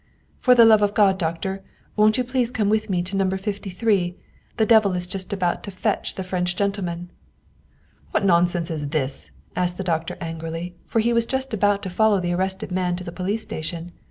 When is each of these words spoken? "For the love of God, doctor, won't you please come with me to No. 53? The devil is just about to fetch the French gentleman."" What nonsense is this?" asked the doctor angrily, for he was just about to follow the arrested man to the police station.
"For 0.41 0.55
the 0.55 0.65
love 0.65 0.81
of 0.81 0.95
God, 0.95 1.19
doctor, 1.19 1.61
won't 1.95 2.17
you 2.17 2.23
please 2.23 2.49
come 2.49 2.69
with 2.69 2.89
me 2.89 3.03
to 3.03 3.15
No. 3.15 3.29
53? 3.29 4.15
The 4.57 4.65
devil 4.65 4.93
is 4.95 5.05
just 5.05 5.31
about 5.31 5.61
to 5.65 5.69
fetch 5.69 6.15
the 6.15 6.23
French 6.23 6.55
gentleman."" 6.55 7.11
What 8.09 8.25
nonsense 8.25 8.71
is 8.71 8.87
this?" 8.87 9.29
asked 9.55 9.77
the 9.77 9.83
doctor 9.83 10.17
angrily, 10.19 10.73
for 10.87 11.01
he 11.01 11.13
was 11.13 11.27
just 11.27 11.53
about 11.53 11.83
to 11.83 11.89
follow 11.91 12.19
the 12.19 12.33
arrested 12.33 12.71
man 12.71 12.95
to 12.95 13.03
the 13.03 13.11
police 13.11 13.43
station. 13.43 13.91